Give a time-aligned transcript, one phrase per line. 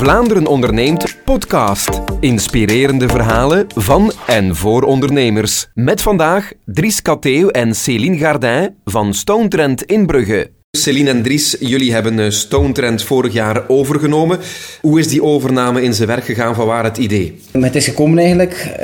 [0.00, 2.00] Vlaanderen onderneemt podcast.
[2.20, 5.68] Inspirerende verhalen van en voor ondernemers.
[5.74, 10.59] Met vandaag Dries Katteeuw en Céline Gardin van Stone Trend in Brugge.
[10.78, 14.38] Céline en Dries, jullie hebben eh, Stone Trend vorig jaar overgenomen.
[14.80, 16.54] Hoe is die overname in zijn werk gegaan?
[16.54, 17.38] Van waar het idee?
[17.50, 18.72] Het is gekomen eigenlijk.
[18.72, 18.78] Uh,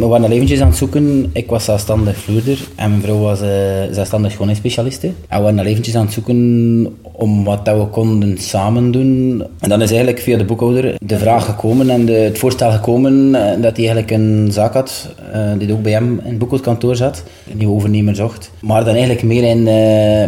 [0.00, 1.30] we waren al eventjes aan het zoeken.
[1.32, 3.48] Ik was zelfstandig vloerder en mijn vrouw was uh,
[3.90, 5.06] zelfstandig schoonheidsspecialiste.
[5.06, 9.42] En we waren al eventjes aan het zoeken om wat dat we konden samen doen.
[9.58, 13.62] En dan is eigenlijk via de boekhouder de vraag gekomen en het voorstel gekomen uh,
[13.62, 15.14] dat hij eigenlijk een zaak had,
[15.58, 18.50] die ook bij hem in het boekhoudkantoor zat, een nieuwe overnemer zocht.
[18.60, 19.68] Maar dan eigenlijk meer in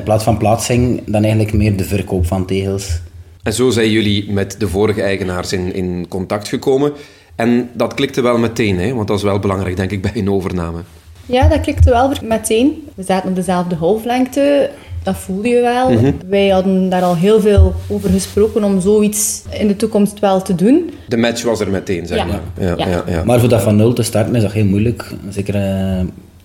[0.02, 3.00] plaats van plaatsing dan eigenlijk meer de verkoop van tegels.
[3.42, 6.92] En zo zijn jullie met de vorige eigenaars in, in contact gekomen.
[7.34, 8.95] En dat klikte wel meteen, hè?
[8.95, 10.78] want dat is wel belangrijk, denk ik, bij een overname.
[11.26, 12.88] Ja, dat klikte wel meteen.
[12.95, 14.70] We zaten op dezelfde golflengte.
[15.02, 15.92] Dat voelde je wel.
[15.92, 16.12] Mhm.
[16.28, 20.54] Wij hadden daar al heel veel over gesproken om zoiets in de toekomst wel te
[20.54, 20.90] doen.
[21.09, 22.40] De match was er meteen, zeg maar.
[22.59, 22.74] Ja.
[22.76, 23.24] Ja, ja.
[23.24, 25.12] Maar voor dat van nul te starten is dat heel moeilijk.
[25.29, 25.54] Zeker...
[25.54, 26.01] Uh,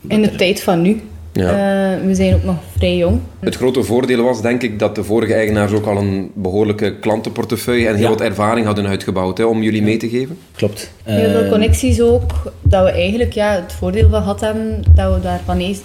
[0.07, 1.01] in de tijd van nu.
[1.35, 1.51] Ja.
[1.51, 3.19] Uh, we zijn ook nog vrij jong.
[3.39, 7.87] Het grote voordeel was denk ik dat de vorige eigenaars ook al een behoorlijke klantenportefeuille
[7.87, 10.37] en heel wat ervaring hadden uitgebouwd hè, om jullie mee te geven.
[10.55, 10.91] Klopt.
[11.03, 12.31] Heel veel eh, connecties ook.
[12.61, 15.83] Dat we eigenlijk ja, het voordeel van gehad hebben dat we daar van eerst,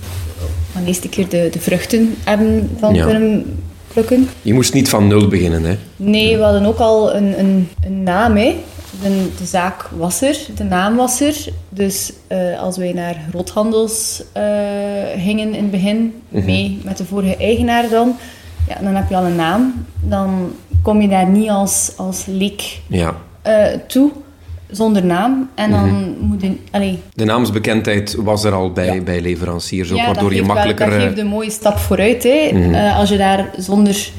[0.72, 3.58] van eerste keer de, de vruchten hebben van kunnen
[3.92, 4.28] plukken.
[4.42, 5.76] Je moest niet van nul beginnen hè?
[5.96, 8.56] Nee, we hadden ook al een, een, een naam hè
[9.02, 11.44] de, de, zaak was er, de naam was er.
[11.68, 14.42] Dus uh, als wij naar groothandels uh,
[15.16, 18.16] gingen in het begin, mm mee met de vorige eigenaar dan,
[18.68, 19.86] ja, dan heb je al een naam.
[20.00, 20.52] Dan
[20.82, 23.16] kom je daar niet als, als leek ja.
[23.46, 24.10] uh, toe
[24.70, 25.50] zonder naam.
[25.54, 26.26] En dan mm -hmm.
[26.26, 26.56] moet je...
[26.70, 26.98] Allee.
[27.14, 29.00] De naamsbekendheid was er al bij, ja.
[29.00, 30.88] bij leveranciers, ook, ja, waardoor je makkelijker...
[30.88, 32.22] Wel, dat geeft een mooie stap vooruit.
[32.22, 32.50] Hè.
[32.52, 32.74] Mm -hmm.
[32.74, 34.10] als je daar zonder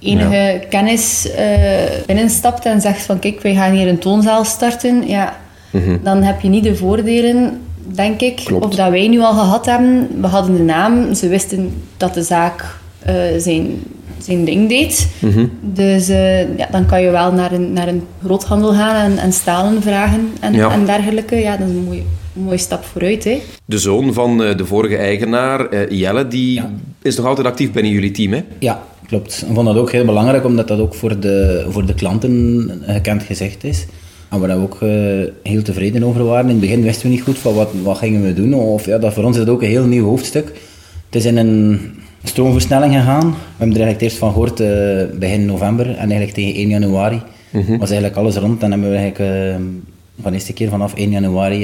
[0.00, 5.36] enige kennis uh, binnenstapt en zegt van kijk, wij gaan hier een toonzaal starten, ja,
[5.70, 5.96] mhm.
[6.02, 10.08] dan heb je niet de voordelen, denk ik, of dat wij nu al gehad hebben.
[10.20, 12.76] We hadden de naam, ze wisten dat de zaak
[13.08, 13.82] uh, zijn,
[14.18, 15.08] zijn ding deed.
[15.18, 15.46] Mhm.
[15.60, 19.32] Dus uh, ja, dan kan je wel naar een, naar een groothandel gaan en, en
[19.32, 20.70] stalen vragen en, ja.
[20.70, 21.36] en dergelijke.
[21.36, 22.02] Ja, dat is een mooie,
[22.36, 23.24] een mooie stap vooruit.
[23.24, 23.42] Hè.
[23.64, 26.70] De zoon van de vorige eigenaar, Jelle, die ja.
[27.02, 28.44] is nog altijd actief binnen jullie team, hè?
[28.58, 29.44] Ja, Klopt.
[29.48, 33.22] Ik vond dat ook heel belangrijk, omdat dat ook voor de, voor de klanten gekend
[33.22, 33.86] gezegd is.
[34.30, 34.90] En waar we ook uh,
[35.42, 36.44] heel tevreden over waren.
[36.44, 38.54] In het begin wisten we niet goed van wat, wat gingen we doen.
[38.54, 40.46] Of, ja, dat voor ons is het ook een heel nieuw hoofdstuk.
[41.06, 41.80] Het is in een
[42.22, 43.30] stroomversnelling gegaan.
[43.30, 44.68] We hebben er eigenlijk eerst van gehoord uh,
[45.18, 45.86] begin november.
[45.86, 47.78] En eigenlijk tegen 1 januari mm -hmm.
[47.78, 48.62] was eigenlijk alles rond.
[48.62, 49.54] En hebben we eigenlijk uh,
[50.22, 51.60] van de eerste keer vanaf 1 januari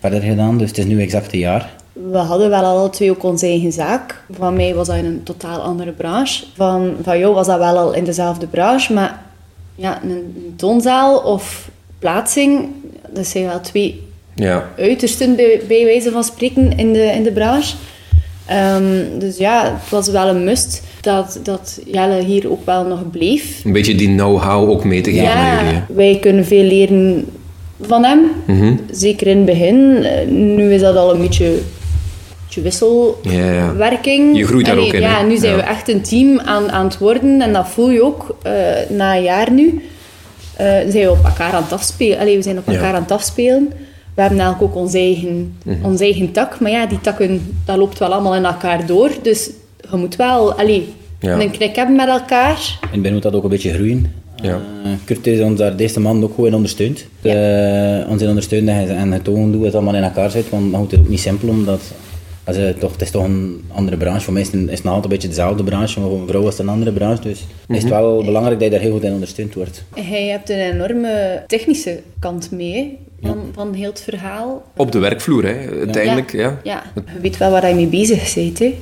[0.00, 0.58] verder gedaan.
[0.58, 1.77] Dus het is nu exact een jaar
[2.10, 4.22] we hadden wel alle twee ook onze eigen zaak.
[4.30, 6.44] Van mij was dat in een totaal andere branche.
[6.54, 9.22] Van, van jou was dat wel al in dezelfde branche, maar
[9.74, 12.68] ja, een toonzaal of plaatsing,
[13.10, 14.68] dat zijn wel twee ja.
[14.78, 17.76] uitersten bij, bij wijze van spreken in de, in de branche.
[18.74, 23.10] Um, dus ja, het was wel een must dat, dat Jelle hier ook wel nog
[23.10, 23.64] bleef.
[23.64, 25.82] Een beetje die know-how ook mee te geven ja, jullie.
[25.88, 27.26] wij kunnen veel leren
[27.80, 28.18] van hem.
[28.46, 28.80] Mm -hmm.
[28.90, 30.06] Zeker in het begin.
[30.54, 31.58] Nu is dat al een beetje
[32.62, 34.36] wisselwerking.
[34.36, 35.00] Je groeit daar ook in.
[35.00, 38.02] Ja, nu zijn we echt een team aan, aan het worden en dat voel je
[38.02, 38.52] ook uh,
[38.88, 39.82] na een jaar nu.
[40.60, 42.18] Uh, zijn we op elkaar aan het afspelen.
[42.18, 43.68] Allee, we zijn op elkaar aan het afspelen.
[44.14, 46.60] We hebben eigenlijk ook onze eigen, mm onze eigen tak.
[46.60, 49.10] Maar ja, die takken, dat loopt wel allemaal in elkaar door.
[49.22, 49.50] Dus
[49.90, 52.78] je moet wel allee, een knik hebben met elkaar.
[52.92, 54.12] En ben moet dat ook een beetje groeien.
[54.42, 54.60] Ja.
[54.84, 57.06] Uh, Kurt is ons daar deze maand ook gewoon ondersteund.
[57.20, 58.04] Ja.
[58.08, 60.50] ons in ondersteunen en het toon doen het allemaal in elkaar zit.
[60.50, 61.80] Want dan moet het ook niet simpel, omdat
[62.48, 64.20] also, toch, het is toch een andere branche.
[64.20, 66.42] Voor mij is het, is het altijd een beetje dezelfde branche, maar voor een vrouw
[66.42, 67.22] is het een andere branche.
[67.22, 68.02] Dus mm is het mhm.
[68.02, 69.84] wel belangrijk dat je daar heel goed in ondersteund wordt.
[69.94, 74.64] Hij hebt een enorme technische kant mee van, van heel het verhaal.
[74.76, 76.32] Op de werkvloer, hè, uiteindelijk.
[76.32, 76.82] Ja, ja.
[76.94, 77.02] ja.
[77.14, 78.58] je weet wel waar je mee bezig bent.
[78.58, 78.78] Hè.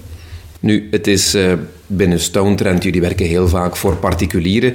[0.61, 1.53] Nu, het is uh,
[1.87, 4.71] binnen Stone Trend, jullie werken heel vaak voor particulieren.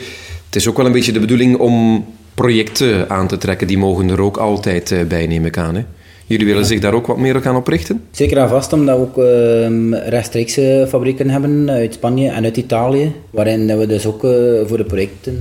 [0.45, 3.67] Het is ook wel een beetje de bedoeling om projecten aan te trekken.
[3.67, 5.75] Die mogen er ook altijd uh, bij, neem ik aan.
[5.75, 5.83] Hè?
[6.31, 8.01] Jullie willen zich daar ook wat meer gaan op richten?
[8.11, 13.11] Zeker en vast, omdat we ook uh, rechtstreekse fabrieken hebben uit Spanje en uit Italië.
[13.29, 14.31] Waarin we dus ook uh,
[14.65, 15.37] voor de projecten,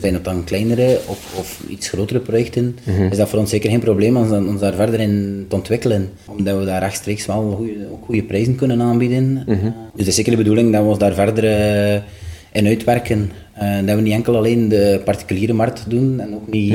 [0.00, 3.70] zijn het dan kleinere of, of iets grotere projecten, mm is dat voor ons zeker
[3.70, 6.10] geen probleem om ons daar verder in te ontwikkelen.
[6.26, 9.24] Omdat we daar rechtstreeks wel goede, ook goede prijzen kunnen aanbieden.
[9.24, 9.74] Mm -hmm.
[9.92, 12.00] dus het is zeker de bedoeling dat we ons daar verder uh,
[12.52, 13.30] in uitwerken.
[13.62, 16.72] Uh, dat we niet enkel alleen de particuliere markt doen en ook niet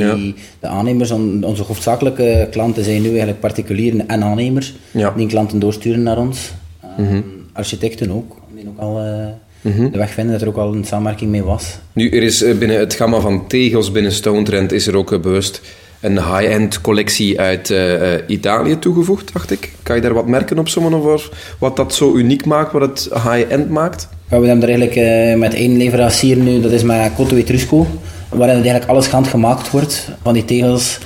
[0.59, 1.11] de aannemers.
[1.41, 4.73] onze hoofdzakelijke klanten zijn nu eigenlijk particulieren en aannemers.
[5.15, 6.51] Die klanten doorsturen naar ons.
[6.99, 7.17] Uh,
[7.53, 9.27] Architecten ook, die ook al uh,
[9.63, 11.77] de weg vinden dat er ook al een samenwerking mee was.
[11.93, 15.11] Nu, er is eh, binnen het gamma van tegels binnen Stone Trend is er ook
[15.11, 15.61] eh, bewust
[16.03, 19.71] een high-end collectie uit uh, Italië toegevoegd, dacht ik.
[19.83, 21.29] Kan je daar wat merken op sommen over
[21.59, 24.09] wat dat zo uniek maakt, wat het high-end maakt?
[24.29, 27.87] Ja, we hebben er eigenlijk uh, met één leverancier nu, dat is met Cotto Etrusco,
[28.29, 30.99] waarin eigenlijk alles handgemaakt wordt van die tegels.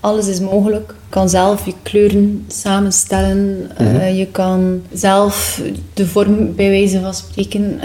[0.00, 0.88] Alles is mogelijk.
[0.88, 3.70] Je kan zelf je kleuren samenstellen.
[3.78, 4.14] Mm -hmm.
[4.14, 5.60] je kan zelf
[5.94, 7.80] de vorm bij wijze van spreken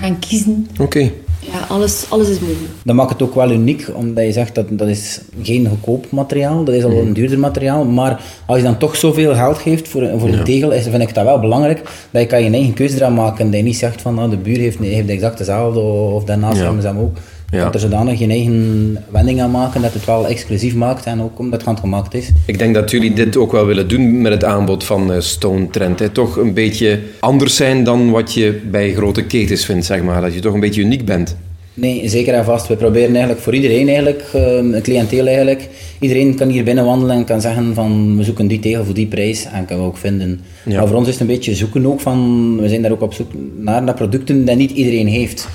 [0.00, 0.68] gaan kiezen.
[0.72, 0.82] Oké.
[0.82, 1.12] Okay
[1.52, 2.70] ja, alles, alles is mogelijk.
[2.84, 6.64] Dat maakt het ook wel uniek, omdat je zegt dat dat is geen goedkoop materiaal,
[6.64, 10.10] dat is al een duurder materiaal, maar als je dan toch zoveel geld geeft voor,
[10.18, 12.96] voor een tegel, is, vind ik dat wel belangrijk, dat je kan je eigen keuze
[12.96, 16.24] eraan maken, dat je niet zegt van nou, de buur heeft, heeft exact dezelfde, of
[16.24, 17.16] daarnaast hebben ze hem ook.
[17.54, 17.64] Ja.
[17.64, 21.38] Dat er zodanig je eigen wending aan maken dat het wel exclusief maakt en ook
[21.38, 22.30] omdat het handgemaakt is.
[22.46, 25.98] Ik denk dat jullie dit ook wel willen doen met het aanbod van Stone Trend.
[25.98, 26.08] Hè.
[26.08, 30.20] Toch een beetje anders zijn dan wat je bij grote ketens vindt, zeg maar.
[30.20, 31.36] Dat je toch een beetje uniek bent.
[31.76, 32.68] Nee, zeker en vast.
[32.68, 35.68] We proberen eigenlijk voor iedereen, eigenlijk, een cliënteel eigenlijk,
[36.00, 39.06] iedereen kan hier binnen wandelen en kan zeggen van we zoeken die tegel voor die
[39.06, 40.40] prijs en kunnen we ook vinden.
[40.64, 40.78] Ja.
[40.78, 43.14] Maar voor ons is het een beetje zoeken ook van, we zijn daar ook op
[43.14, 45.48] zoek naar, naar producten die niet iedereen heeft.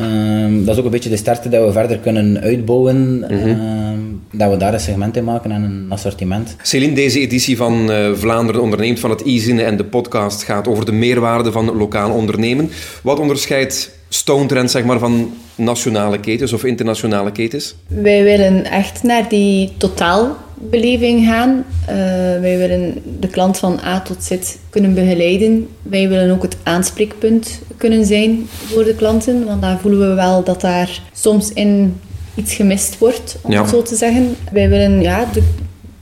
[0.00, 3.18] Um, dat is ook een beetje de sterkte dat we verder kunnen uitbouwen.
[3.18, 3.48] Mm -hmm.
[3.48, 6.56] um, dat we daar een segment in maken en een assortiment.
[6.62, 10.84] Celine, deze editie van uh, Vlaanderen onderneemt van het e en de podcast gaat over
[10.84, 12.70] de meerwaarde van lokaal ondernemen.
[13.02, 17.74] Wat onderscheidt Stone Trend zeg maar, van nationale ketens of internationale ketens?
[17.86, 19.72] Wij willen echt naar die
[20.56, 21.64] totaalbeleving gaan.
[21.82, 21.94] Uh,
[22.40, 24.36] wij willen de klant van A tot Z
[24.70, 25.68] kunnen begeleiden.
[25.82, 30.44] Wij willen ook het aanspreekpunt kunnen zijn voor de klanten, want daar voelen we wel
[30.44, 31.94] dat daar soms in
[32.34, 33.60] iets gemist wordt, om ja.
[33.60, 34.36] het zo te zeggen.
[34.52, 35.42] Wij willen ja, de,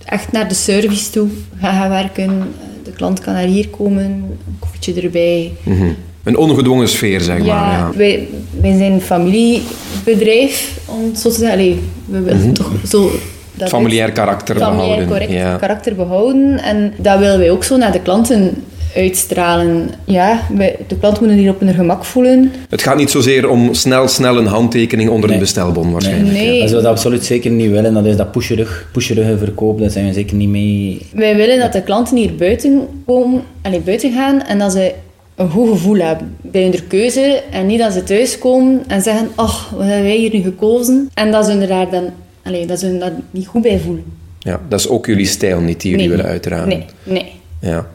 [0.04, 1.28] echt naar de service toe
[1.60, 2.42] gaan werken.
[2.84, 5.52] De klant kan naar hier komen, een koffietje erbij.
[5.62, 5.96] Mm -hmm.
[6.22, 7.46] Een ongedwongen sfeer, zeg maar.
[7.46, 8.28] Ja, Wij,
[8.60, 11.58] wij zijn een familiebedrijf, om het zo te zeggen.
[11.58, 12.54] Allee, we willen mm -hmm.
[12.54, 13.10] toch zo...
[13.54, 15.08] Dat familiair karakter familiair behouden.
[15.08, 15.56] correct ja.
[15.56, 16.62] karakter behouden.
[16.62, 18.64] En dat willen wij ook zo naar de klanten
[18.96, 19.90] uitstralen.
[20.04, 20.40] Ja,
[20.86, 22.52] de klant moet hier op hun gemak voelen.
[22.68, 25.38] Het gaat niet zozeer om snel, snel een handtekening onder nee.
[25.38, 26.32] een bestelbon waarschijnlijk.
[26.32, 26.46] Nee.
[26.46, 26.70] nee.
[26.70, 27.94] Dat we absoluut zeker niet willen.
[27.94, 31.06] Dat is dat pusherig, pusherige verkoop, daar zijn we zeker niet mee...
[31.12, 34.92] Wij willen dat de klanten hier buiten komen, allee, buiten gaan en dat ze
[35.34, 39.70] een goed gevoel hebben bij hun keuze en niet dat ze thuiskomen en zeggen, ach,
[39.70, 41.10] wat hebben wij hier nu gekozen?
[41.14, 42.10] En dat ze er daar dan,
[42.44, 44.04] allez, dat ze daar niet goed bij voelen.
[44.38, 46.16] Ja, dat is ook jullie stijl niet die jullie nee.
[46.16, 46.68] willen uitdragen.
[46.68, 47.32] Nee, nee.
[47.60, 47.86] Ja.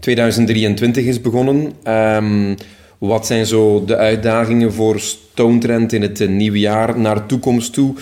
[0.00, 1.72] 2023 is begonnen.
[1.88, 2.56] Um,
[2.98, 7.72] wat zijn zo de uitdagingen voor Stone Trend in het nieuwe jaar naar de toekomst
[7.72, 7.94] toe?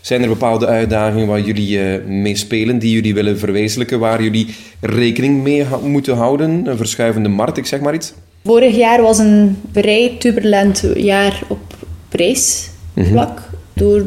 [0.00, 4.54] Zijn er bepaalde uitdagingen waar jullie uh, mee spelen, die jullie willen verwezenlijken, waar jullie
[4.80, 6.66] rekening mee moeten houden?
[6.66, 8.12] Een verschuivende markt, ik zeg maar iets.
[8.44, 11.76] Vorig jaar was een vrij turbulent jaar op
[12.08, 12.70] prijsvlak.
[12.94, 13.36] Mm -hmm.
[13.72, 14.04] Door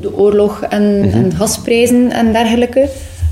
[0.00, 1.12] de oorlog en, mm -hmm.
[1.12, 2.88] en gasprijzen en dergelijke.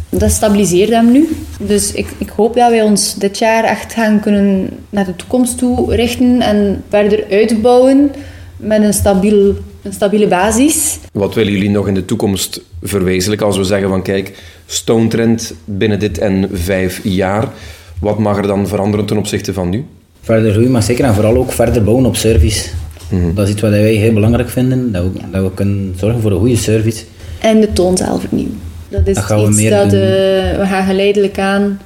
[0.08, 1.28] Dat stabiliseert hem nu.
[1.58, 5.58] Dus ik, ik hoop dat wij ons dit jaar echt gaan kunnen naar de toekomst
[5.58, 8.10] toe richten en verder uitbouwen
[8.56, 10.98] met een, stabiel, een stabiele basis.
[11.12, 15.54] Wat willen jullie nog in de toekomst verwezenlijken als we zeggen van kijk, Stone Trend
[15.64, 17.48] binnen dit en vijf jaar.
[18.00, 19.84] Wat mag er dan veranderen ten opzichte van nu?
[20.24, 22.68] verder groeien, maar zeker en vooral ook verder bouwen op service.
[23.08, 23.34] Mm -hmm.
[23.34, 26.30] Dat is iets wat wij heel belangrijk vinden, dat we, dat we kunnen zorgen voor
[26.30, 27.04] een goede service.
[27.40, 27.68] En de
[28.20, 28.60] vernieuwen.
[28.88, 30.00] Dat is dat gaan iets we dat uh,
[30.60, 31.80] we gaan geleidelijk aan...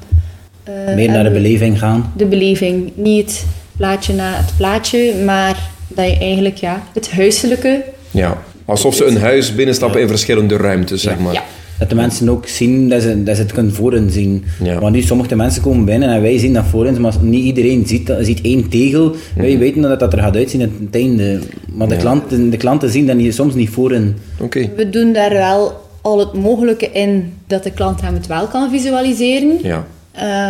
[0.69, 2.13] Uh, meer naar de beleving gaan.
[2.17, 2.93] De beleving.
[2.95, 3.47] Niet
[3.77, 7.83] plaatje na het plaatje, maar dat je eigenlijk ja, het huiselijke...
[8.11, 10.05] Ja, alsof ze een huis binnenstappen ja.
[10.05, 11.33] in verschillende ruimtes, zeg maar.
[11.33, 11.43] Ja
[11.79, 14.45] dat de mensen ook zien dat ze, dat ze het kunnen voor hen zien.
[14.63, 14.81] Ja.
[14.81, 17.87] Want nu, sommige mensen komen binnen en wij zien dat voor hen, maar niet iedereen
[17.87, 19.05] ziet, dat, ziet één tegel.
[19.05, 19.43] Mm.
[19.43, 21.39] Wij weten dat dat er gaat uitzien aan het einde.
[21.73, 22.01] Maar de, ja.
[22.01, 24.17] klanten, de klanten zien dat niet, soms niet voor hen.
[24.41, 24.71] Okay.
[24.77, 28.71] We doen daar wel al het mogelijke in dat de klant hem het wel kan
[28.71, 29.59] visualiseren.
[29.63, 29.87] Ja.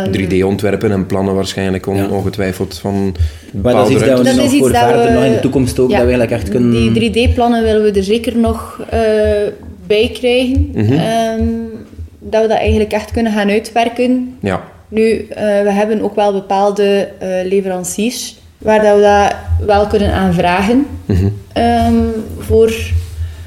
[0.05, 2.07] Um, 3D-ontwerpen en plannen waarschijnlijk on, ja.
[2.07, 3.15] ongetwijfeld van
[3.61, 5.79] maar dat is iets dat we dat nog voor verder we, nog in de toekomst
[5.79, 6.93] ook, ja, dat we eigenlijk echt kunnen...
[6.93, 8.99] Die 3D-plannen willen we er zeker nog uh,
[9.89, 10.69] bij krijgen.
[10.73, 10.81] Mhm.
[10.81, 11.39] Mm -hmm.
[11.39, 11.69] um,
[12.19, 14.37] dat we dat eigenlijk echt kunnen gaan uitwerken.
[14.41, 14.63] Ja.
[14.87, 19.35] Nu, uh, we hebben ook wel bepaalde uh, leveranciers waar dat we dat
[19.67, 20.85] wel kunnen aanvragen.
[21.05, 21.33] Mm -hmm.
[21.63, 22.73] um, voor,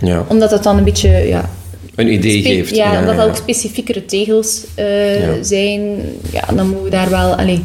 [0.01, 0.25] ja.
[0.29, 1.09] Omdat dat dan een beetje...
[1.09, 1.51] Ja,
[1.95, 2.77] een idee geeft.
[2.77, 5.43] Ja, ja omdat dat ook specifiekere tegels ja.
[5.43, 5.81] zijn.
[6.33, 7.35] Ja, dan moeten we daar wel...
[7.35, 7.65] Allee,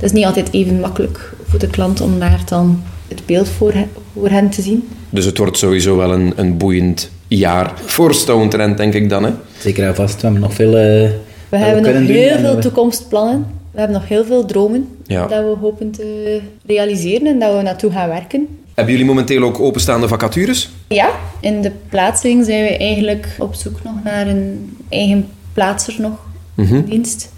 [0.00, 3.74] dat is niet altijd even makkelijk voor de klant om daar dan het beeld voor,
[4.12, 4.88] voor hen te zien.
[5.10, 9.24] Dus het wordt sowieso wel een, een boeiend jaar voor Stone Trend, denk ik dan.
[9.24, 9.30] Hè?
[9.58, 10.14] Zeker en vast.
[10.14, 10.68] We hebben nog veel...
[10.68, 11.10] Uh,
[11.48, 12.60] we hebben nog heel veel we...
[12.60, 13.46] toekomstplannen.
[13.70, 15.26] We hebben nog heel veel dromen ja.
[15.26, 18.48] dat we hopen te realiseren en dat we naartoe gaan werken.
[18.74, 20.70] Hebben jullie momenteel ook openstaande vacatures?
[20.88, 26.26] Ja, in de plaatsing zijn we eigenlijk op zoek nog naar een eigen plaatser nog
[26.56, 27.32] in dienst.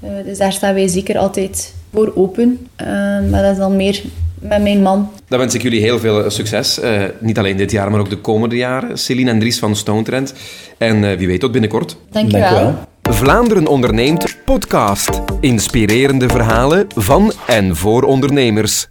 [0.00, 2.66] Eh, dus daar staan wij zeker altijd voor open.
[2.76, 2.86] Eh,
[3.30, 4.02] maar dat is dan meer
[4.40, 5.10] met mijn man.
[5.28, 6.80] Dan wens ik jullie heel veel succes.
[6.80, 8.98] Eh, niet alleen dit jaar, maar ook de komende jaren.
[8.98, 10.34] Celine en Dries van Stone Trend.
[10.78, 11.96] En eh, wie weet tot binnenkort.
[12.10, 12.50] Dankjewel.
[12.50, 12.74] Dankjewel.
[13.02, 15.20] Vlaanderen onderneemt podcast.
[15.40, 18.84] Inspirerende verhalen van en voor ondernemers.